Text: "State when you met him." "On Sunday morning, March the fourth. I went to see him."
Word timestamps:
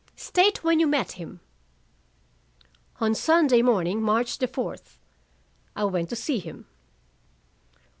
"State 0.15 0.63
when 0.63 0.79
you 0.79 0.87
met 0.87 1.11
him." 1.11 1.41
"On 2.99 3.13
Sunday 3.13 3.61
morning, 3.61 4.01
March 4.01 4.39
the 4.39 4.47
fourth. 4.47 4.97
I 5.75 5.83
went 5.83 6.09
to 6.09 6.15
see 6.15 6.39
him." 6.39 6.65